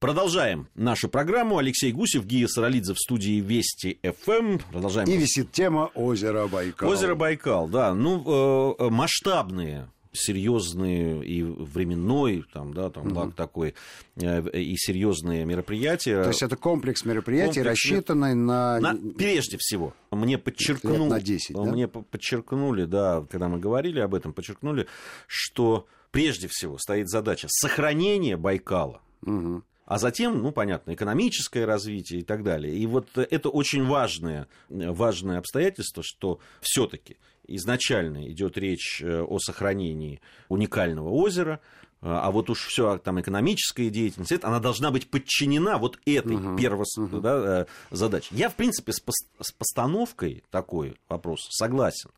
Продолжаем 0.00 0.68
нашу 0.76 1.08
программу. 1.08 1.58
Алексей 1.58 1.90
Гусев, 1.90 2.24
Гия 2.24 2.46
Саралидзе 2.46 2.94
в 2.94 2.98
студии 2.98 3.40
Вести 3.40 3.98
ФМ. 4.04 4.58
Продолжаем. 4.70 5.08
И 5.08 5.16
висит 5.16 5.50
тема 5.50 5.90
озера 5.92 6.46
Байкал. 6.46 6.88
Озеро 6.88 7.16
Байкал, 7.16 7.66
да. 7.66 7.92
Ну, 7.94 8.76
э, 8.78 8.90
масштабные 8.90 9.90
серьезные 10.12 11.24
и 11.24 11.42
временной, 11.42 12.44
там, 12.52 12.72
да, 12.74 12.90
там, 12.90 13.08
угу. 13.08 13.32
такой, 13.32 13.74
э, 14.16 14.48
и 14.50 14.76
серьезные 14.76 15.44
мероприятия. 15.44 16.22
То 16.22 16.28
есть 16.28 16.42
это 16.42 16.56
комплекс 16.56 17.04
мероприятий, 17.04 17.60
комплекс... 17.60 17.84
рассчитанный 17.84 18.34
на... 18.34 18.78
на... 18.78 18.96
Прежде 19.16 19.58
всего, 19.58 19.94
мне 20.12 20.38
подчеркнули... 20.38 21.08
на 21.08 21.20
10, 21.20 21.56
да? 21.56 21.62
Мне 21.62 21.88
подчеркнули, 21.88 22.84
да, 22.84 23.24
когда 23.30 23.48
мы 23.48 23.58
говорили 23.58 23.98
об 23.98 24.14
этом, 24.14 24.32
подчеркнули, 24.32 24.86
что 25.26 25.86
прежде 26.12 26.46
всего 26.48 26.78
стоит 26.78 27.08
задача 27.08 27.48
сохранения 27.50 28.36
Байкала. 28.36 29.00
Угу 29.22 29.64
а 29.88 29.98
затем, 29.98 30.42
ну, 30.42 30.52
понятно, 30.52 30.92
экономическое 30.92 31.64
развитие 31.64 32.20
и 32.20 32.22
так 32.22 32.42
далее. 32.42 32.76
И 32.76 32.86
вот 32.86 33.08
это 33.16 33.48
очень 33.48 33.86
важное, 33.86 34.46
важное 34.68 35.38
обстоятельство, 35.38 36.02
что 36.04 36.40
все-таки 36.60 37.16
изначально 37.46 38.30
идет 38.30 38.58
речь 38.58 39.00
э, 39.02 39.22
о 39.22 39.38
сохранении 39.38 40.20
уникального 40.50 41.08
озера, 41.08 41.60
а 42.02 42.30
вот 42.30 42.50
уж 42.50 42.66
все 42.66 42.98
там 42.98 43.18
экономическая 43.18 43.88
деятельность, 43.88 44.30
это, 44.30 44.48
она 44.48 44.60
должна 44.60 44.90
быть 44.90 45.10
подчинена 45.10 45.78
вот 45.78 45.98
этой 46.04 46.36
uh-huh, 46.36 46.56
первой 46.58 46.84
uh-huh. 46.84 47.20
Да, 47.20 47.62
э, 47.62 47.66
задаче. 47.90 48.28
Я, 48.32 48.50
в 48.50 48.56
принципе, 48.56 48.92
с, 48.92 49.00
с 49.40 49.52
постановкой 49.52 50.44
такой 50.50 50.96
вопрос 51.08 51.48
согласен. 51.50 52.10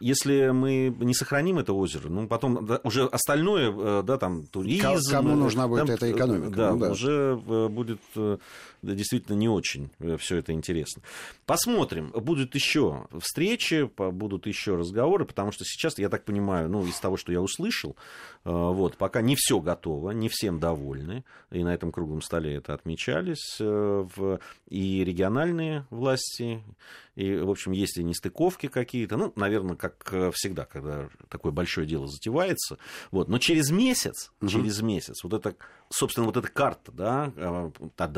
Если 0.00 0.50
мы 0.50 0.94
не 0.98 1.14
сохраним 1.14 1.58
это 1.58 1.72
озеро, 1.72 2.08
ну, 2.08 2.26
потом 2.26 2.66
да, 2.66 2.80
уже 2.84 3.06
остальное, 3.06 3.70
э, 3.70 4.02
да, 4.04 4.18
там, 4.18 4.46
туризм... 4.46 5.10
Кому 5.10 5.36
нужна 5.36 5.68
будет 5.68 5.86
там, 5.86 5.90
эта 5.90 6.10
экономика? 6.10 6.56
Да, 6.56 6.72
ну, 6.72 6.78
да, 6.78 6.90
уже 6.90 7.36
будет 7.36 8.00
действительно 8.82 9.36
не 9.36 9.48
очень 9.48 9.90
э, 9.98 10.16
все 10.16 10.36
это 10.36 10.52
интересно. 10.52 11.02
Посмотрим. 11.46 12.10
Будут 12.10 12.54
еще 12.54 13.06
встречи, 13.20 13.90
будут 13.96 14.46
еще 14.46 14.76
разговоры, 14.76 15.24
потому 15.24 15.52
что 15.52 15.64
сейчас, 15.64 15.98
я 15.98 16.08
так 16.08 16.24
понимаю, 16.24 16.68
ну, 16.68 16.84
из 16.86 16.98
того, 16.98 17.16
что 17.16 17.32
я 17.32 17.40
услышал, 17.40 17.96
э, 18.44 18.50
вот, 18.50 18.96
пока 18.96 19.20
не 19.20 19.36
все 19.36 19.60
готово, 19.60 20.10
не 20.10 20.28
всем 20.28 20.58
довольны, 20.58 21.24
и 21.50 21.62
на 21.62 21.74
этом 21.74 21.92
круглом 21.92 22.22
столе 22.22 22.54
это 22.56 22.74
отмечались, 22.74 23.58
э, 23.60 24.06
в, 24.16 24.40
и 24.68 25.04
региональные 25.04 25.86
власти, 25.90 26.62
и, 27.16 27.36
в 27.36 27.50
общем, 27.50 27.72
есть 27.72 27.98
и 27.98 28.04
нестыковки 28.04 28.68
какие-то, 28.68 29.16
ну, 29.16 29.32
наверное, 29.36 29.76
как 29.76 29.89
всегда, 30.32 30.64
когда 30.64 31.08
такое 31.28 31.52
большое 31.52 31.86
дело 31.86 32.06
затевается, 32.06 32.78
вот, 33.10 33.28
но 33.28 33.38
через 33.38 33.70
месяц, 33.70 34.32
угу. 34.40 34.50
через 34.50 34.80
месяц, 34.80 35.22
вот 35.24 35.34
это, 35.34 35.54
собственно, 35.90 36.26
вот 36.26 36.36
эта 36.36 36.48
карта, 36.48 36.92
да, 36.92 37.32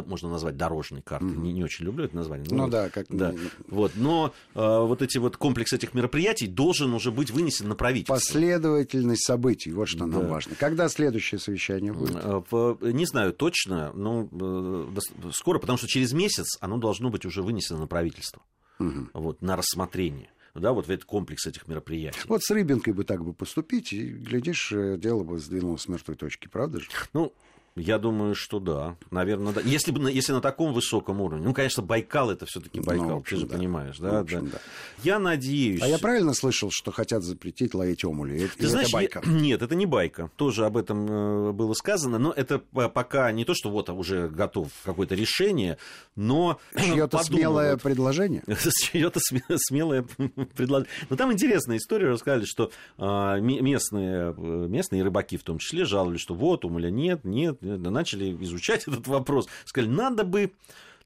можно 0.07 0.29
назвать 0.29 0.57
дорожной 0.57 1.03
картой. 1.03 1.31
Mm-hmm. 1.31 1.43
Не, 1.43 1.53
не 1.53 1.65
очень 1.65 1.85
люблю 1.87 2.05
это 2.05 2.15
название. 2.17 2.47
Ну, 2.51 2.57
ну 2.57 2.69
да, 2.69 2.91
как 2.91 3.07
да. 3.09 3.35
Вот, 3.69 3.93
но 3.95 4.33
э, 4.55 4.59
вот 4.59 5.03
эти 5.03 5.19
вот 5.19 5.37
комплекс 5.37 5.73
этих 5.73 5.95
мероприятий 5.95 6.47
должен 6.47 6.93
уже 6.93 7.11
быть 7.11 7.31
вынесен 7.31 7.69
на 7.69 7.75
правительство. 7.75 8.15
Последовательность 8.15 9.25
событий, 9.25 9.73
вот 9.73 9.89
что 9.89 10.01
да. 10.01 10.07
нам 10.07 10.29
важно. 10.29 10.55
Когда 10.57 10.89
следующее 10.89 11.39
совещание 11.39 11.93
будет? 11.93 12.17
Э, 12.17 12.77
не 12.83 13.07
знаю 13.07 13.33
точно, 13.33 13.93
но 13.95 14.29
э, 14.31 15.31
скоро, 15.33 15.59
потому 15.59 15.79
что 15.79 15.89
через 15.89 16.13
месяц 16.13 16.59
оно 16.61 16.79
должно 16.79 17.11
быть 17.11 17.25
уже 17.25 17.43
вынесено 17.43 17.81
на 17.81 17.87
правительство. 17.87 18.43
Mm-hmm. 18.81 19.11
Вот, 19.15 19.43
на 19.43 19.57
рассмотрение 19.57 20.31
да, 20.61 20.73
вот 20.73 20.87
в 20.87 20.91
этот 20.91 21.05
комплекс 21.07 21.47
этих 21.47 21.67
мероприятий. 21.67 22.21
Вот 22.27 22.43
с 22.43 22.51
Рыбинкой 22.51 22.93
бы 22.93 23.05
так 23.05 23.25
бы 23.25 23.33
поступить, 23.33 23.93
и, 23.93 24.09
глядишь, 24.09 24.73
э, 24.73 24.97
дело 24.99 25.25
бы 25.25 25.39
сдвинулось 25.39 25.83
с 25.83 25.89
мертвой 25.89 26.17
точки, 26.17 26.49
правда 26.49 26.81
же? 26.81 26.89
Ну, 27.13 27.33
я 27.75 27.99
думаю, 27.99 28.35
что 28.35 28.61
да. 28.61 28.97
Наверное, 29.11 29.53
да. 29.55 29.63
Если, 29.63 29.93
бы, 29.93 30.11
если 30.11 30.33
на 30.33 30.41
таком 30.43 30.75
высоком 30.75 31.21
уровне. 31.21 31.47
Ну, 31.47 31.55
конечно, 31.55 31.83
Байкал 31.83 32.31
это 32.31 32.45
все-таки 32.45 32.81
ну, 32.81 32.85
Байкал, 32.85 33.09
ну, 33.09 33.17
общем, 33.17 33.37
ты 33.37 33.41
же 33.43 33.49
да. 33.49 33.57
понимаешь, 33.57 33.99
да? 33.99 34.19
общем, 34.21 34.47
да. 34.47 34.53
да. 34.53 34.59
Я 35.03 35.19
надеюсь. 35.19 35.81
А 35.83 35.89
я 35.89 35.99
правильно 35.99 36.35
слышал, 36.35 36.71
что 36.71 36.93
хотят 36.93 37.23
запретить 37.23 37.73
ловить 37.73 38.05
омули? 38.05 38.51
Ты 38.59 38.69
знаешь, 38.69 38.89
это 38.89 38.97
байка? 38.97 39.23
Я... 39.25 39.33
Нет, 39.33 39.63
это 39.63 39.75
не 39.75 39.87
байка. 39.87 40.31
Тоже 40.37 40.67
об 40.67 40.77
этом 40.77 41.07
э, 41.09 41.53
было 41.53 41.73
сказано, 41.73 42.19
но 42.19 42.33
это 42.33 42.59
пока 42.59 43.33
не 43.33 43.47
то, 43.47 43.55
что 43.55 43.71
вот 43.71 43.89
уже 43.89 44.29
готов 44.29 44.69
какое-то 44.85 45.15
решение, 45.15 45.79
но. 46.15 46.61
Чье-то 46.77 47.23
смелое 47.23 47.79
предложение? 47.79 48.45
Чье-то 48.83 49.19
смелое 49.57 50.03
предложение. 50.55 50.89
Но 51.09 51.17
там 51.17 51.33
интересная 51.33 51.79
история. 51.79 52.11
Рассказали, 52.11 52.45
что 52.45 52.71
а, 52.99 53.39
местные, 53.39 54.35
э, 54.37 54.67
местные 54.69 55.03
рыбаки 55.03 55.39
в 55.39 55.43
том 55.43 55.59
числе 55.59 55.87
жаловались, 55.87 56.21
что 56.21 56.35
вот, 56.35 56.65
омуля 56.67 56.91
нет, 56.91 57.25
нет, 57.25 57.62
начали 57.63 58.37
изучать 58.45 58.83
этот 58.87 59.07
вопрос, 59.07 59.49
сказали, 59.65 59.91
надо 59.91 60.25
бы 60.25 60.53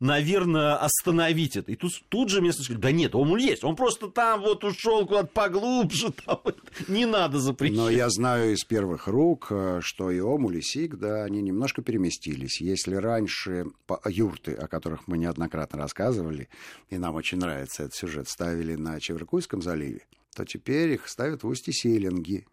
наверное, 0.01 0.77
остановить 0.77 1.57
это. 1.57 1.73
И 1.73 1.77
тут, 1.77 1.93
тут 2.09 2.29
же 2.29 2.41
местные 2.41 2.65
сказали, 2.65 2.83
да 2.83 2.93
нет, 2.93 3.15
он 3.15 3.37
есть, 3.37 3.65
он 3.65 3.77
просто 3.77 4.09
там 4.09 4.41
вот 4.41 4.65
ушел 4.65 5.07
куда-то 5.07 5.29
поглубже, 5.29 6.13
там, 6.27 6.41
не 6.89 7.07
надо 7.07 7.39
запрещать. 7.39 7.77
Но 7.77 7.91
я 7.91 8.09
знаю 8.11 8.53
из 8.53 8.65
первых 8.65 9.09
рук, 9.09 9.49
э, 9.51 9.81
что 9.83 10.11
и 10.11 10.21
Ом, 10.21 10.51
и 10.53 10.61
Сик, 10.61 10.97
да, 10.97 11.25
они 11.25 11.43
немножко 11.43 11.83
переместились. 11.83 12.61
Если 12.61 12.95
раньше 12.95 13.67
юрты, 14.07 14.53
о 14.53 14.69
которых 14.69 15.07
мы 15.07 15.19
неоднократно 15.19 15.79
рассказывали, 15.79 16.49
и 16.89 16.99
нам 16.99 17.15
очень 17.15 17.39
нравится 17.39 17.85
этот 17.85 17.95
сюжет, 17.95 18.29
ставили 18.29 18.75
на 18.75 19.01
Чеверкуйском 19.01 19.63
заливе, 19.63 20.03
то 20.35 20.45
теперь 20.45 20.93
их 20.93 21.09
ставят 21.09 21.43
в 21.43 21.49
устье 21.49 21.73
Селинги, 21.73 22.47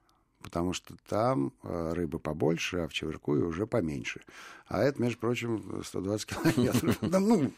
потому 0.44 0.74
что 0.74 0.96
там 1.08 1.54
э, 1.64 1.94
рыбы 1.94 2.20
побольше, 2.20 2.80
а 2.80 2.88
в 2.88 2.94
Чеверкуе 2.94 3.44
уже 3.44 3.66
поменьше. 3.66 4.22
А 4.68 4.82
это, 4.82 5.02
между 5.02 5.20
прочим, 5.20 5.82
120 5.84 6.28
километров. 6.54 7.02
Ну, 7.02 7.52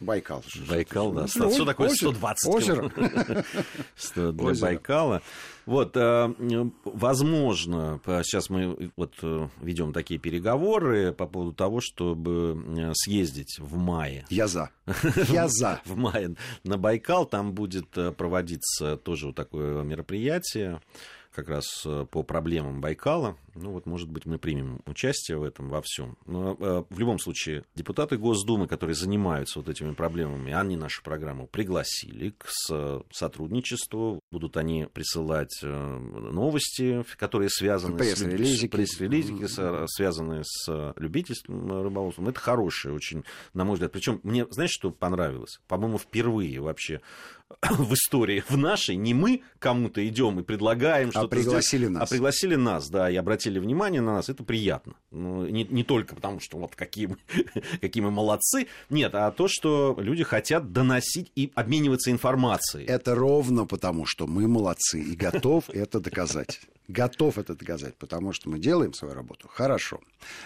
Байкал. 0.00 0.44
Байкал, 0.68 1.12
да. 1.12 1.26
Ну, 1.34 1.50
что 1.50 1.64
такое 1.64 1.88
120 1.88 2.54
озеро. 2.54 2.88
Для 4.32 4.54
Байкала. 4.54 5.22
Вот, 5.66 5.96
э, 5.96 6.34
возможно, 6.84 8.00
сейчас 8.22 8.48
мы 8.48 8.92
вот 8.96 9.14
э, 9.22 9.48
ведем 9.60 9.92
такие 9.92 10.20
переговоры 10.20 11.12
по 11.12 11.26
поводу 11.26 11.52
того, 11.52 11.80
чтобы 11.80 12.92
съездить 12.94 13.58
в 13.58 13.76
мае. 13.76 14.24
Я 14.30 14.46
за. 14.46 14.70
Я 15.28 15.48
за. 15.48 15.80
В 15.84 15.96
мае 15.96 16.36
на 16.62 16.78
Байкал. 16.78 17.26
Там 17.26 17.52
будет 17.52 17.90
проводиться 18.16 18.96
тоже 18.96 19.26
вот 19.26 19.34
такое 19.34 19.82
мероприятие 19.82 20.80
как 21.38 21.50
раз 21.50 21.86
э, 21.86 22.04
по 22.10 22.24
проблемам 22.24 22.80
Байкала. 22.80 23.36
Ну 23.60 23.72
вот, 23.72 23.86
может 23.86 24.08
быть, 24.08 24.26
мы 24.26 24.38
примем 24.38 24.80
участие 24.86 25.38
в 25.38 25.42
этом 25.42 25.68
во 25.68 25.82
всем. 25.82 26.16
Но 26.26 26.56
э, 26.58 26.84
в 26.88 26.98
любом 26.98 27.18
случае, 27.18 27.64
депутаты 27.74 28.16
Госдумы, 28.16 28.68
которые 28.68 28.94
занимаются 28.94 29.58
вот 29.58 29.68
этими 29.68 29.92
проблемами, 29.92 30.52
они 30.52 30.76
нашу 30.76 31.02
программу 31.02 31.46
пригласили 31.46 32.34
к 32.38 32.48
сотрудничеству. 33.10 34.20
Будут 34.30 34.56
они 34.56 34.86
присылать 34.92 35.58
э, 35.62 35.98
новости, 35.98 37.04
которые 37.16 37.50
связаны 37.50 37.96
пресс-релизики, 37.96 39.46
с 39.46 39.56
пресс 39.56 39.90
связанные 39.94 40.42
с 40.44 40.94
любительством 40.96 41.82
рыболовством. 41.82 42.28
Это 42.28 42.40
хорошее 42.40 42.94
очень, 42.94 43.24
на 43.54 43.64
мой 43.64 43.74
взгляд. 43.74 43.92
Причем 43.92 44.20
мне, 44.22 44.46
знаешь, 44.50 44.70
что 44.70 44.90
понравилось? 44.90 45.60
По-моему, 45.66 45.98
впервые 45.98 46.60
вообще 46.60 47.00
в 47.70 47.94
истории 47.94 48.42
в 48.48 48.56
нашей 48.56 48.96
не 48.96 49.14
мы 49.14 49.42
кому-то 49.58 50.06
идем 50.06 50.38
и 50.40 50.42
предлагаем 50.42 51.10
что-то. 51.10 51.26
А 51.26 51.28
пригласили 51.28 51.84
сделать, 51.84 52.00
нас. 52.00 52.08
А 52.08 52.10
пригласили 52.10 52.54
нас, 52.54 52.88
да, 52.90 53.10
и 53.10 53.16
обратили 53.16 53.47
внимание 53.56 54.02
на 54.02 54.14
нас. 54.14 54.28
Это 54.28 54.44
приятно. 54.44 54.94
Ну, 55.10 55.46
не, 55.46 55.64
не 55.64 55.84
только 55.84 56.14
потому, 56.14 56.40
что 56.40 56.58
вот 56.58 56.76
какие 56.76 57.06
мы, 57.06 57.16
какие 57.80 58.02
мы 58.02 58.10
молодцы. 58.10 58.66
Нет, 58.90 59.14
а 59.14 59.30
то, 59.30 59.48
что 59.48 59.96
люди 59.98 60.24
хотят 60.24 60.72
доносить 60.72 61.32
и 61.34 61.50
обмениваться 61.54 62.10
информацией. 62.10 62.84
Это 62.84 63.14
ровно 63.14 63.64
потому, 63.64 64.04
что 64.04 64.26
мы 64.26 64.46
молодцы 64.46 65.00
и 65.00 65.16
готов 65.16 65.70
это 65.70 66.00
доказать. 66.00 66.60
Готов 66.88 67.38
это 67.38 67.54
доказать, 67.54 67.96
потому 67.96 68.32
что 68.32 68.50
мы 68.50 68.58
делаем 68.58 68.92
свою 68.92 69.14
работу 69.14 69.48
хорошо. 69.48 70.00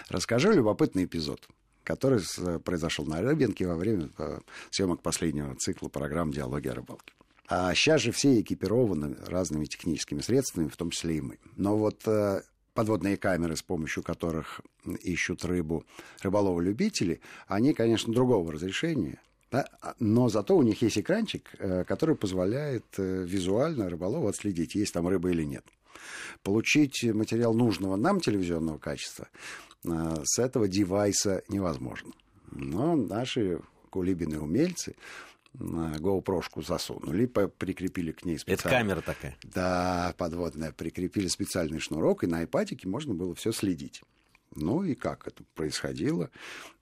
Расскажу 0.09 0.51
любопытный 0.51 1.03
эпизод 1.03 1.47
который 1.83 2.21
произошел 2.59 3.05
на 3.05 3.21
Рыбинке 3.21 3.67
во 3.67 3.75
время 3.75 4.09
э, 4.17 4.39
съемок 4.71 5.01
последнего 5.01 5.53
цикла 5.55 5.89
программ 5.89 6.31
«Диалоги 6.31 6.69
о 6.69 6.75
рыбалке». 6.75 7.13
А 7.47 7.73
сейчас 7.75 8.01
же 8.01 8.11
все 8.11 8.39
экипированы 8.39 9.17
разными 9.27 9.65
техническими 9.65 10.21
средствами, 10.21 10.69
в 10.69 10.77
том 10.77 10.91
числе 10.91 11.17
и 11.17 11.21
мы. 11.21 11.39
Но 11.57 11.77
вот 11.77 12.01
э, 12.07 12.41
подводные 12.73 13.17
камеры, 13.17 13.55
с 13.55 13.61
помощью 13.61 14.03
которых 14.03 14.61
ищут 15.01 15.45
рыбу 15.45 15.85
рыболовы-любители, 16.21 17.21
они, 17.47 17.73
конечно, 17.73 18.13
другого 18.13 18.51
разрешения, 18.51 19.21
да? 19.51 19.67
но 19.99 20.29
зато 20.29 20.55
у 20.57 20.63
них 20.63 20.81
есть 20.81 20.97
экранчик, 20.97 21.49
э, 21.59 21.83
который 21.85 22.15
позволяет 22.15 22.85
визуально 22.97 23.89
рыболову 23.89 24.27
отследить, 24.27 24.75
есть 24.75 24.93
там 24.93 25.07
рыба 25.07 25.29
или 25.29 25.43
нет. 25.43 25.65
Получить 26.41 27.03
материал 27.03 27.53
нужного 27.53 27.95
нам 27.95 28.19
телевизионного 28.19 28.77
качества 28.77 29.27
Э, 29.85 30.15
с 30.23 30.39
этого 30.39 30.67
девайса 30.67 31.43
невозможно. 31.49 32.11
Но 32.51 32.95
наши 32.95 33.59
кулибины 33.89 34.39
умельцы 34.39 34.95
на 35.53 35.95
GoPro 35.97 36.41
засунули, 36.65 37.25
прикрепили 37.25 38.11
к 38.11 38.25
ней 38.25 38.37
специально. 38.39 38.61
Это 38.61 38.69
камера 38.69 39.01
такая? 39.01 39.37
Да, 39.43 40.13
подводная. 40.17 40.71
Прикрепили 40.71 41.27
специальный 41.27 41.79
шнурок, 41.79 42.23
и 42.23 42.27
на 42.27 42.39
айпадике 42.39 42.87
можно 42.87 43.13
было 43.13 43.35
все 43.35 43.51
следить. 43.51 44.01
Ну 44.55 44.83
и 44.83 44.95
как 44.95 45.27
это 45.27 45.43
происходило? 45.55 46.29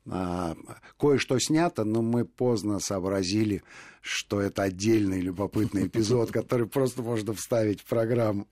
А, 0.10 0.56
кое-что 0.98 1.40
снято, 1.40 1.84
но 1.84 2.02
мы 2.02 2.26
поздно 2.26 2.80
сообразили, 2.80 3.64
что 4.02 4.42
это 4.42 4.64
отдельный 4.64 5.22
любопытный 5.22 5.88
эпизод, 5.88 6.32
который 6.34 6.68
просто 6.68 7.02
можно 7.02 7.34
вставить 7.34 7.82
в 7.82 7.86
программу. 7.86 8.48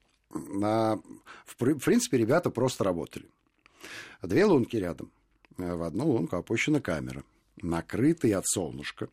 А, 0.63 0.99
в 1.45 1.55
принципе, 1.55 2.17
ребята 2.17 2.49
просто 2.49 2.83
работали. 2.83 3.25
Две 4.21 4.45
лунки 4.45 4.75
рядом. 4.75 5.11
В 5.57 5.83
одну 5.83 6.07
лунку 6.07 6.37
опущена 6.37 6.79
камера, 6.79 7.23
накрытый 7.61 8.31
от 8.33 8.45
солнышка 8.47 9.09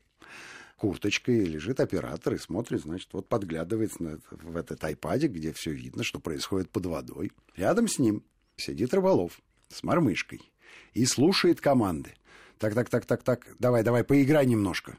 курточкой 0.77 1.45
лежит 1.45 1.81
оператор 1.81 2.35
и 2.35 2.39
смотрит, 2.39 2.83
значит, 2.83 3.09
вот 3.13 3.29
подглядывает 3.29 3.99
на, 4.01 4.19
в 4.31 4.57
этот 4.57 4.83
айпаде, 4.85 5.29
где 5.29 5.53
все 5.53 5.73
видно, 5.73 6.05
что 6.05 6.21
происходит 6.21 6.71
под 6.71 6.87
водой. 6.87 7.33
Рядом 7.57 7.89
с 7.89 7.99
ним 7.99 8.23
сидит 8.57 8.95
рыболов 8.95 9.41
с 9.69 9.83
мормышкой 9.83 10.41
и 10.95 11.05
слушает 11.07 11.61
команды. 11.61 12.15
Так, 12.59 12.75
так, 12.75 12.89
так, 12.89 13.05
так, 13.05 13.23
так, 13.23 13.47
давай, 13.59 13.83
давай, 13.83 14.05
поиграй 14.05 14.47
немножко. 14.47 14.97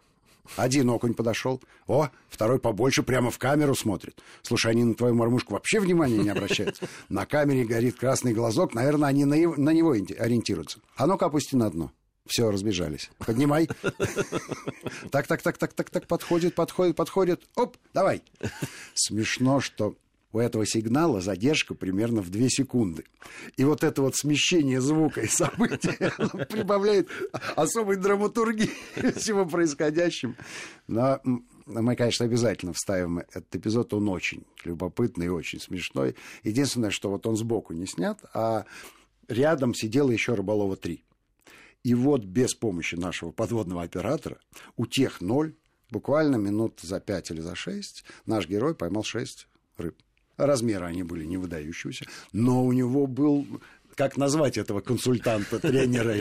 Один 0.55 0.89
окунь 0.89 1.13
подошел. 1.13 1.61
О, 1.87 2.09
второй 2.29 2.59
побольше, 2.59 3.03
прямо 3.03 3.31
в 3.31 3.37
камеру 3.37 3.75
смотрит. 3.75 4.21
Слушай, 4.41 4.71
они 4.71 4.83
на 4.83 4.95
твою 4.95 5.13
мормушку 5.13 5.53
вообще 5.53 5.79
внимания 5.79 6.17
не 6.17 6.29
обращают. 6.29 6.79
На 7.09 7.25
камере 7.25 7.65
горит 7.65 7.97
красный 7.97 8.33
глазок. 8.33 8.73
Наверное, 8.73 9.09
они 9.09 9.25
на, 9.25 9.35
на 9.35 9.71
него 9.71 9.91
ориентируются. 9.91 10.79
А 10.95 11.05
ну-ка 11.05 11.25
опусти 11.25 11.57
на 11.57 11.69
дно. 11.69 11.91
Все, 12.27 12.51
разбежались. 12.51 13.09
Поднимай. 13.19 13.69
Так, 15.11 15.27
так, 15.27 15.41
так, 15.41 15.57
так, 15.57 15.73
так, 15.73 15.89
так, 15.89 16.07
подходит, 16.07 16.55
подходит, 16.55 16.95
подходит. 16.95 17.41
Оп, 17.55 17.77
давай. 17.93 18.21
Смешно, 18.93 19.59
что 19.59 19.95
у 20.33 20.39
этого 20.39 20.65
сигнала 20.65 21.21
задержка 21.21 21.73
примерно 21.73 22.21
в 22.21 22.29
2 22.29 22.49
секунды. 22.49 23.05
И 23.55 23.63
вот 23.63 23.83
это 23.83 24.01
вот 24.01 24.15
смещение 24.15 24.81
звука 24.81 25.21
и 25.21 25.27
события 25.27 26.11
прибавляет 26.49 27.09
особой 27.55 27.95
драматургии 27.95 28.69
всего 29.15 29.45
происходящим. 29.45 30.35
Но 30.87 31.19
мы, 31.65 31.95
конечно, 31.95 32.25
обязательно 32.25 32.73
вставим 32.73 33.19
этот 33.19 33.55
эпизод. 33.55 33.93
Он 33.93 34.09
очень 34.09 34.43
любопытный 34.63 35.27
и 35.27 35.29
очень 35.29 35.59
смешной. 35.59 36.15
Единственное, 36.43 36.91
что 36.91 37.09
вот 37.09 37.25
он 37.25 37.35
сбоку 37.35 37.73
не 37.73 37.87
снят, 37.87 38.19
а 38.33 38.65
рядом 39.27 39.73
сидела 39.73 40.11
еще 40.11 40.33
Рыболова 40.33 40.75
3. 40.75 41.03
И 41.83 41.93
вот 41.93 42.25
без 42.25 42.53
помощи 42.53 42.95
нашего 42.95 43.31
подводного 43.31 43.83
оператора 43.83 44.39
у 44.75 44.85
тех 44.85 45.21
ноль, 45.21 45.55
буквально 45.89 46.35
минут 46.35 46.79
за 46.81 46.99
пять 46.99 47.31
или 47.31 47.39
за 47.41 47.55
шесть, 47.55 48.03
наш 48.25 48.47
герой 48.47 48.75
поймал 48.75 49.03
шесть 49.03 49.47
рыб. 49.77 49.95
Размеры 50.37 50.85
они 50.85 51.03
были 51.03 51.25
не 51.25 51.37
выдающиеся, 51.37 52.05
но 52.31 52.63
у 52.63 52.71
него 52.71 53.07
был 53.07 53.45
как 53.95 54.15
назвать 54.15 54.57
этого 54.57 54.81
консультанта, 54.81 55.59
тренера, 55.59 56.15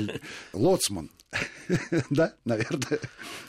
лоцман, 0.55 1.11
да, 2.11 2.35
наверное, 2.45 3.01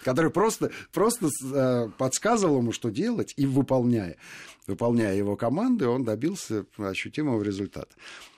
который 0.04 0.32
просто, 0.32 0.72
просто 0.94 1.30
э, 1.44 1.90
подсказывал 1.98 2.60
ему, 2.60 2.72
что 2.72 2.90
делать, 2.90 3.34
и 3.38 3.46
выполняя, 3.46 4.18
выполняя 4.66 5.16
его 5.16 5.36
команды, 5.36 5.88
он 5.88 6.04
добился 6.04 6.66
ощутимого 6.78 7.42
результата. 7.44 7.96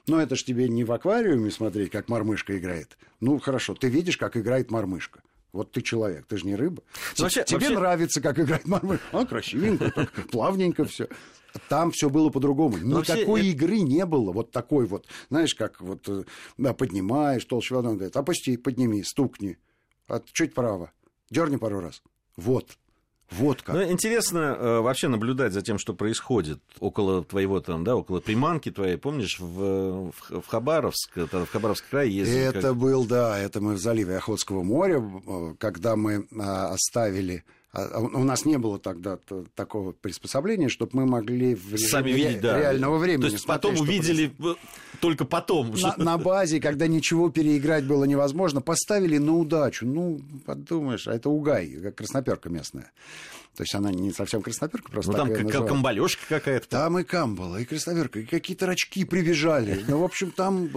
Но 0.07 0.21
это 0.21 0.35
ж 0.35 0.43
тебе 0.43 0.67
не 0.67 0.83
в 0.83 0.91
аквариуме 0.91 1.51
смотреть, 1.51 1.91
как 1.91 2.09
мормышка 2.09 2.57
играет. 2.57 2.97
Ну, 3.19 3.39
хорошо, 3.39 3.75
ты 3.75 3.89
видишь, 3.89 4.17
как 4.17 4.37
играет 4.37 4.71
мормышка. 4.71 5.21
Вот 5.51 5.71
ты 5.71 5.81
человек, 5.81 6.25
ты 6.27 6.37
же 6.37 6.45
не 6.45 6.55
рыба. 6.55 6.83
Вообще, 7.17 7.43
Тебе 7.43 7.59
вообще... 7.59 7.75
нравится, 7.75 8.21
как 8.21 8.39
играет 8.39 8.67
мормышка. 8.67 9.05
А, 9.11 9.25
красивенько, 9.25 9.91
так, 9.91 10.11
плавненько 10.31 10.85
все. 10.85 11.07
Там 11.67 11.91
все 11.91 12.09
было 12.09 12.29
по-другому. 12.29 12.77
Никакой 12.77 13.25
вообще... 13.25 13.49
игры 13.49 13.79
не 13.79 14.05
было. 14.05 14.31
Вот 14.31 14.51
такой 14.51 14.85
вот, 14.85 15.07
знаешь, 15.29 15.55
как 15.55 15.81
вот 15.81 16.07
э, 16.07 16.23
да, 16.57 16.73
поднимаешь 16.73 17.43
толще 17.45 17.73
воды, 17.73 17.89
он 17.89 17.95
говорит, 17.95 18.15
опусти, 18.15 18.57
подними, 18.57 19.03
стукни. 19.03 19.57
А 20.07 20.21
чуть 20.31 20.53
право. 20.53 20.91
Дерни 21.31 21.57
пару 21.57 21.79
раз. 21.79 22.03
Вот. 22.35 22.77
Вот 23.31 23.61
как. 23.61 23.75
Ну, 23.75 23.83
интересно 23.83 24.57
э, 24.59 24.79
вообще 24.79 25.07
наблюдать 25.07 25.53
за 25.53 25.61
тем, 25.61 25.77
что 25.77 25.93
происходит 25.93 26.59
около 26.79 27.23
твоего 27.23 27.59
там, 27.59 27.83
да, 27.83 27.95
около 27.95 28.19
приманки 28.19 28.71
твоей. 28.71 28.97
Помнишь, 28.97 29.39
в, 29.39 30.11
в, 30.11 30.47
Хабаровск, 30.47 31.15
в 31.15 31.45
Хабаровск 31.45 31.85
край 31.89 32.09
ездили? 32.09 32.41
Это 32.41 32.61
как... 32.61 32.77
был, 32.77 33.05
да, 33.05 33.37
это 33.37 33.61
мы 33.61 33.75
в 33.75 33.79
заливе 33.79 34.17
Охотского 34.17 34.63
моря, 34.63 34.99
э, 34.99 35.53
когда 35.59 35.95
мы 35.95 36.27
а, 36.39 36.73
оставили 36.73 37.43
а, 37.71 37.83
а 37.83 37.99
у 37.99 38.23
нас 38.23 38.45
не 38.45 38.57
было 38.57 38.79
тогда 38.79 39.19
такого 39.53 39.91
приспособления, 39.91 40.69
чтобы 40.69 40.91
мы 40.93 41.05
могли 41.05 41.53
в 41.53 41.77
Сами 41.77 42.11
видеть, 42.11 42.41
да. 42.41 42.59
реального 42.59 42.97
времени. 42.97 43.21
То 43.21 43.27
есть 43.27 43.43
смотреть, 43.43 43.61
потом 43.61 43.81
увидели 43.81 44.27
происходит. 44.27 44.59
только 44.99 45.25
потом. 45.25 45.75
На, 45.79 45.95
на 45.97 46.17
базе, 46.17 46.59
когда 46.59 46.87
ничего 46.87 47.29
переиграть 47.29 47.85
было 47.85 48.05
невозможно, 48.05 48.61
поставили 48.61 49.17
на 49.17 49.35
удачу. 49.35 49.85
Ну, 49.85 50.19
подумаешь, 50.45 51.07
а 51.07 51.13
это 51.13 51.29
угай, 51.29 51.69
как 51.81 51.95
красноперка 51.95 52.49
местная. 52.49 52.91
То 53.55 53.63
есть 53.63 53.75
она 53.75 53.91
не 53.91 54.11
совсем 54.11 54.41
красноперка, 54.41 54.89
просто 54.89 55.11
ну, 55.11 55.17
там 55.17 55.47
как 55.49 55.67
камбалёшка 55.67 56.21
какая-то. 56.29 56.69
Там 56.69 56.99
и 56.99 57.03
камбала, 57.03 57.57
и 57.57 57.65
красноперка, 57.65 58.19
и 58.19 58.25
какие-то 58.25 58.65
рачки 58.65 59.03
прибежали. 59.03 59.83
Ну, 59.87 59.99
в 59.99 60.03
общем, 60.03 60.31
там... 60.31 60.69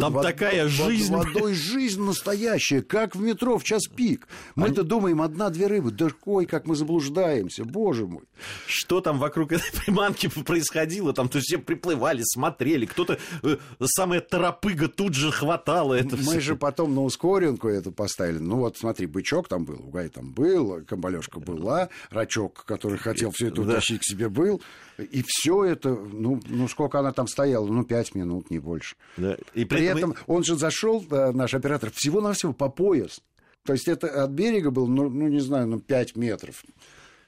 Там 0.00 0.12
вод... 0.12 0.22
такая 0.22 0.64
под 0.64 0.72
жизнь. 0.72 1.12
Под 1.12 1.26
водой 1.26 1.54
жизнь 1.54 2.02
настоящая, 2.02 2.82
как 2.82 3.16
в 3.16 3.20
метро 3.20 3.58
в 3.58 3.64
час 3.64 3.84
пик. 3.86 4.28
Мы-то 4.54 4.82
Они... 4.82 4.88
думаем, 4.90 5.22
одна-две 5.22 5.68
рыбы. 5.68 5.90
Да 5.90 6.08
ой, 6.24 6.46
как 6.46 6.66
мы 6.66 6.76
заблуждаемся, 6.76 7.64
боже 7.64 8.06
мой. 8.06 8.24
Что 8.66 9.00
там 9.00 9.18
вокруг 9.18 9.52
этой 9.52 9.70
приманки 9.72 10.28
происходило? 10.28 11.12
Там 11.12 11.28
то 11.28 11.40
все 11.40 11.58
приплывали, 11.58 12.22
смотрели. 12.24 12.86
Кто-то, 12.86 13.18
э, 13.42 13.56
самая 13.84 14.20
торопыга 14.20 14.88
тут 14.88 15.14
же 15.14 15.32
хватала 15.32 15.94
это 15.94 16.16
Мы 16.16 16.22
все. 16.22 16.40
же 16.40 16.56
потом 16.56 16.94
на 16.94 17.02
ускоренку 17.02 17.68
это 17.68 17.90
поставили. 17.90 18.38
Ну 18.38 18.56
вот 18.56 18.76
смотри, 18.76 19.06
бычок 19.06 19.48
там 19.48 19.64
был, 19.64 19.80
угай 19.86 20.08
там 20.08 20.32
был, 20.32 20.82
камбалёшка 20.86 21.40
была, 21.40 21.88
рачок, 22.10 22.64
который 22.64 22.98
хотел 22.98 23.30
все 23.30 23.48
это 23.48 23.62
утащить 23.62 23.98
да. 23.98 24.00
к 24.00 24.04
себе, 24.04 24.28
был. 24.28 24.62
И 24.98 25.24
все 25.26 25.64
это, 25.64 25.90
ну, 25.90 26.40
ну, 26.46 26.68
сколько 26.68 26.98
она 26.98 27.12
там 27.12 27.26
стояла? 27.26 27.66
Ну, 27.66 27.84
пять 27.84 28.14
минут, 28.14 28.50
не 28.50 28.58
больше. 28.58 28.96
Да. 29.16 29.36
И 29.54 29.64
при, 29.64 29.78
при 29.78 29.84
этом 29.86 30.10
мы... 30.10 30.16
он 30.26 30.44
же 30.44 30.56
зашел, 30.56 31.04
наш 31.10 31.54
оператор, 31.54 31.90
всего-навсего 31.90 32.52
по 32.52 32.68
пояс. 32.68 33.20
То 33.64 33.72
есть 33.72 33.88
это 33.88 34.22
от 34.22 34.30
берега 34.30 34.70
было, 34.70 34.86
ну, 34.86 35.10
ну 35.10 35.28
не 35.28 35.40
знаю, 35.40 35.66
ну, 35.66 35.80
пять 35.80 36.16
метров 36.16 36.64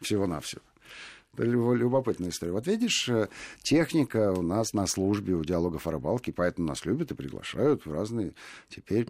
всего-навсего. 0.01 0.63
Любопытная 1.37 2.31
история. 2.31 2.53
Вот 2.53 2.67
видишь, 2.67 3.09
э, 3.09 3.29
техника 3.63 4.33
у 4.33 4.43
нас 4.43 4.73
на 4.73 4.87
службе 4.87 5.35
у 5.35 5.45
диалогов 5.45 5.87
о 5.87 5.93
рыбалке, 5.93 6.33
поэтому 6.33 6.67
нас 6.67 6.85
любят 6.85 7.13
и 7.13 7.15
приглашают 7.15 7.87
в 7.87 7.93
разные 7.93 8.33
теперь 8.69 9.07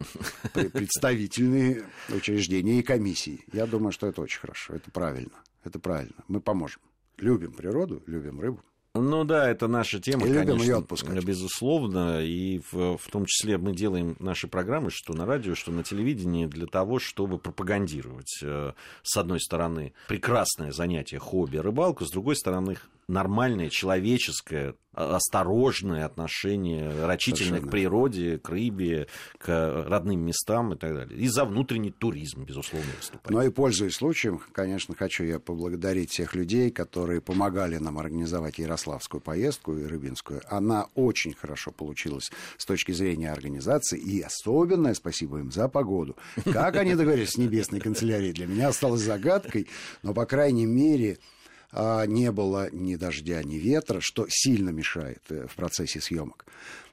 представительные 0.53 1.85
учреждения 2.11 2.81
и 2.81 2.83
комиссии. 2.83 3.45
Я 3.53 3.67
думаю, 3.67 3.93
что 3.93 4.07
это 4.07 4.21
очень 4.21 4.41
хорошо, 4.41 4.75
это 4.75 4.91
правильно. 4.91 5.33
Это 5.69 5.79
правильно. 5.79 6.25
Мы 6.29 6.41
поможем. 6.41 6.81
Любим 7.19 7.53
природу, 7.53 8.03
любим 8.07 8.41
рыбу. 8.41 8.63
Ну 8.95 9.25
да, 9.25 9.51
это 9.51 9.69
наша 9.69 10.01
тема, 10.01 10.27
и 10.27 10.33
конечно, 10.33 10.63
ее 10.63 10.79
отпускать. 10.79 11.23
безусловно. 11.23 12.25
И 12.25 12.63
в, 12.73 12.97
в 12.97 13.11
том 13.11 13.27
числе 13.27 13.59
мы 13.59 13.75
делаем 13.75 14.17
наши 14.19 14.49
программы, 14.49 14.91
что 14.91 15.13
на 15.13 15.27
радио, 15.27 15.55
что 15.55 15.73
на 15.73 15.85
телевидении, 15.85 16.47
для 16.47 16.67
того, 16.67 16.99
чтобы 16.99 17.39
пропагандировать, 17.39 18.39
э, 18.43 18.73
с 19.03 19.17
одной 19.19 19.41
стороны, 19.41 19.93
прекрасное 20.09 20.73
занятие 20.73 21.19
хобби 21.19 21.59
рыбалку, 21.59 22.07
с 22.07 22.11
другой 22.11 22.35
стороны, 22.35 22.79
нормальное, 23.09 23.71
человеческое, 23.71 24.75
осторожное 24.93 26.05
отношение 26.05 27.07
рачительное 27.07 27.61
Совершенно. 27.61 27.69
к 27.69 27.71
природе, 27.71 28.39
к 28.39 28.49
рыбе, 28.49 29.07
к 29.39 29.85
родным 29.89 30.21
местам 30.21 30.75
и 30.75 30.77
так 30.77 30.95
далее. 30.95 31.19
И 31.19 31.29
за 31.29 31.45
внутренний 31.45 31.91
туризм, 31.91 32.45
безусловно, 32.45 32.91
выступать. 32.97 33.31
Ну 33.31 33.43
и 33.43 33.51
пользуясь 33.51 33.95
случаем, 33.95 34.41
конечно, 34.53 34.95
хочу 34.95 35.25
я 35.25 35.39
поблагодарить 35.39 36.11
всех 36.11 36.35
людей, 36.35 36.71
которые 36.71 37.21
помогали 37.21 37.79
нам 37.79 37.99
организовать 37.99 38.59
Ярославскую 38.59 39.21
поездку 39.21 39.77
и 39.77 39.85
Рыбинскую. 39.85 40.43
Она 40.49 40.89
очень 40.95 41.33
хорошо 41.33 41.71
получилась 41.71 42.31
с 42.57 42.67
точки 42.67 42.93
зрения 42.93 43.31
организации, 43.31 43.99
и 43.99 44.21
особенное 44.21 44.95
спасибо 44.95 45.39
им 45.39 45.51
за 45.51 45.69
погоду. 45.69 46.17
Как 46.45 46.77
они 46.77 46.95
договорились 46.95 47.31
с 47.31 47.39
небесной 47.39 47.81
канцелярией, 47.81 48.33
для 48.33 48.47
меня 48.47 48.69
осталось 48.69 49.01
загадкой, 49.01 49.69
но, 50.03 50.13
по 50.13 50.27
крайней 50.27 50.67
мере, 50.67 51.19
а, 51.19 51.38
не 51.73 52.33
было 52.33 52.69
ни 52.73 52.97
дождя, 52.97 53.43
ни 53.43 53.57
ветра, 53.57 54.01
что 54.01 54.27
сильно 54.29 54.71
мешает 54.71 55.23
э, 55.29 55.47
в 55.47 55.55
процессе 55.55 56.01
съемок. 56.01 56.47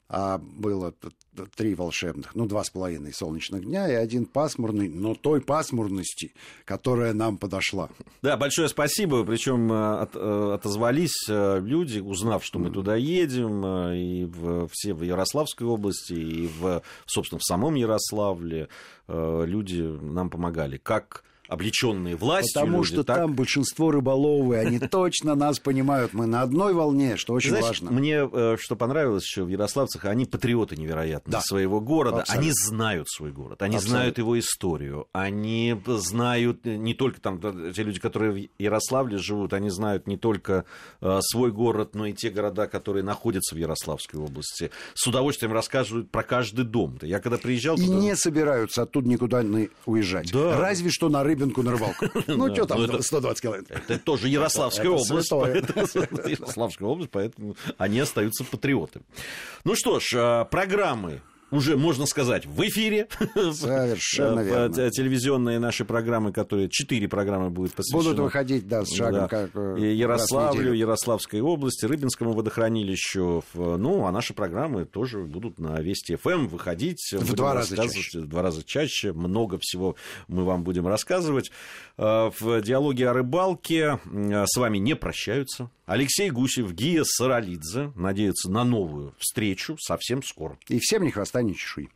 А 0.08 0.38
было 0.38 0.94
три 1.55 1.74
волшебных, 1.74 2.36
ну, 2.36 2.46
два 2.46 2.63
с 2.63 2.70
половиной 2.70 3.12
солнечных 3.12 3.65
дня 3.65 3.89
и 3.89 3.96
один 3.96 4.27
пасмурный, 4.27 4.88
но 4.88 5.15
той 5.15 5.41
пасмурности, 5.41 6.36
которая 6.63 7.13
нам 7.13 7.39
подошла. 7.39 7.89
Да, 8.22 8.38
большое 8.38 8.70
спасибо. 8.70 9.24
Причем 9.24 9.72
э, 9.72 10.00
от, 10.01 10.15
э, 10.15 10.51
отозвались 10.53 11.25
люди, 11.27 12.00
узнав, 12.00 12.46
что 12.46 12.60
мы 12.60 12.70
туда 12.70 12.96
едем, 12.96 13.65
и 13.94 14.25
в, 14.25 14.67
все 14.72 14.94
в 14.94 15.01
Ярославской 15.01 15.65
области, 15.65 16.13
и, 16.13 16.48
в, 16.48 16.84
собственно, 17.05 17.39
в 17.39 17.44
самом 17.44 17.75
Ярославле 17.75 18.67
люди 19.08 19.82
нам 19.82 20.29
помогали. 20.29 20.77
Как 20.77 21.24
облеченные 21.48 22.16
властью. 22.16 22.62
Потому 22.62 22.78
люди, 22.78 22.94
что 22.94 23.04
так? 23.04 23.18
там 23.18 23.34
большинство 23.34 23.92
рыболовы, 23.92 24.58
они 24.58 24.80
точно 24.92 25.36
нас 25.36 25.60
понимают. 25.60 26.14
Мы 26.14 26.25
на 26.25 26.42
одной 26.42 26.74
волне, 26.74 27.18
что 27.18 27.34
очень 27.34 27.50
Знаешь, 27.50 27.66
важно. 27.66 27.92
Мне 27.92 28.28
э, 28.32 28.58
что 28.60 28.75
понравилось 28.75 29.24
еще 29.24 29.44
в 29.44 29.50
Ярославцах, 29.50 30.06
они 30.06 30.25
патриоты 30.25 30.75
невероятные 30.75 31.32
Да. 31.32 31.42
своего 31.42 31.80
города. 31.82 32.22
Абсолютно. 32.22 32.42
Они 32.42 32.52
знают 32.54 33.10
свой 33.10 33.32
город, 33.32 33.62
они 33.62 33.75
Абсолютно. 33.75 33.98
знают 34.00 34.18
его 34.18 34.40
историю, 34.40 35.08
они 35.12 35.80
знают 35.86 36.66
э, 36.66 36.75
не 36.75 36.94
только 36.94 37.22
там 37.22 37.40
те 37.40 37.84
люди, 37.84 38.00
которые 38.00 38.32
в 38.32 38.62
Ярославле 38.62 39.18
живут, 39.18 39.54
они 39.54 39.70
знают 39.70 40.08
не 40.08 40.18
только 40.18 40.66
э, 41.02 41.20
свой 41.22 41.52
город, 41.52 41.96
но 41.96 42.06
и 42.08 42.14
те 42.14 42.30
города, 42.30 42.68
которые 42.68 43.04
находятся 43.04 43.56
в 43.56 43.58
Ярославской 43.58 44.20
области. 44.20 44.72
С 44.94 45.06
удовольствием 45.08 45.54
рассказывают 45.54 46.10
про 46.12 46.24
каждый 46.24 46.66
дом. 46.66 46.98
Я 47.02 47.20
когда 47.20 47.38
приезжал 47.38 47.75
И 47.75 47.86
туда... 47.86 47.98
не 47.98 48.16
собираются 48.16 48.84
оттуда 48.84 49.08
никуда 49.10 49.44
уезжать. 49.86 50.32
Да. 50.32 50.58
Разве 50.60 50.90
что 50.90 51.10
на 51.10 51.24
рыбинку, 51.36 51.63
на 51.63 51.72
рыбалку. 51.72 52.06
Ну, 52.27 52.54
что 52.54 52.65
там, 52.65 52.80
ну, 52.80 52.86
это- 52.86 53.04
120 53.04 53.42
километров. 53.42 53.82
Это 53.88 54.00
тоже 54.00 54.30
Ярославская 54.30 54.89
область. 54.89 55.32
Ярославская 55.32 56.88
область, 56.88 57.12
поэтому 57.12 57.56
они 57.77 58.00
остаются 58.00 58.44
патриотами. 58.44 59.06
Ну 59.63 59.75
что 59.75 60.00
ж, 60.00 60.13
а, 60.15 60.46
программы 60.46 61.22
уже, 61.55 61.77
можно 61.77 62.05
сказать, 62.05 62.45
в 62.45 62.62
эфире. 62.67 63.07
Совершенно 63.53 64.41
верно. 64.41 64.91
Телевизионные 64.91 65.59
наши 65.59 65.85
программы, 65.85 66.31
которые... 66.31 66.69
Четыре 66.69 67.07
программы 67.07 67.50
будут 67.50 67.74
посвящены... 67.74 68.03
Будут 68.03 68.19
выходить, 68.19 68.67
да, 68.67 68.85
с 68.85 68.93
шагом, 68.93 69.21
Да. 69.21 69.27
как 69.27 69.51
э, 69.55 69.93
Ярославлю. 69.93 70.74
Ярославской 70.74 71.41
области, 71.41 71.85
Рыбинскому 71.85 72.33
водохранилищу. 72.33 73.43
Ну, 73.53 74.05
а 74.05 74.12
наши 74.12 74.33
программы 74.33 74.85
тоже 74.85 75.19
будут 75.24 75.59
на 75.59 75.79
Вести 75.81 76.15
ФМ 76.15 76.47
выходить. 76.47 77.00
В 77.13 77.19
Будем 77.21 77.35
два 77.35 77.53
раза 77.53 77.75
чаще. 77.75 78.19
В 78.21 78.27
два 78.27 78.41
раза 78.41 78.63
чаще. 78.63 79.13
Много 79.13 79.57
всего 79.62 79.95
мы 80.27 80.43
вам 80.43 80.63
будем 80.63 80.88
рассказывать. 80.88 81.51
Э, 81.97 82.31
В 82.39 82.62
диалоге 82.62 83.09
о 83.09 83.13
рыбалке 83.13 84.00
э, 84.05 84.45
с 84.47 84.57
вами 84.57 84.77
не 84.77 84.95
прощаются. 84.95 85.69
Алексей 85.85 86.31
Гусев, 86.31 86.71
Гия 86.74 87.03
Саралидзе 87.05 87.91
надеются 87.95 88.50
на 88.50 88.63
новую 88.63 89.13
встречу 89.19 89.77
совсем 89.79 90.24
скоро. 90.24 90.57
И 90.67 90.79
всем 90.79 91.03
ни 91.03 91.12
хвоста, 91.12 91.43
ни 91.46 91.54
чешуи. 91.54 91.90